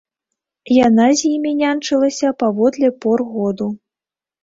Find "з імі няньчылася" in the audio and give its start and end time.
1.19-2.35